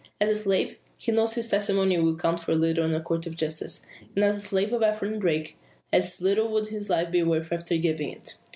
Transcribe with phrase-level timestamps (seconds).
[0.19, 3.35] As a slave, he knows his testimony will count for little in a court of
[3.35, 3.85] justice.
[4.15, 5.53] And as the slave of Ephraim Darke,
[5.93, 8.39] as little would his life be worth after giving it.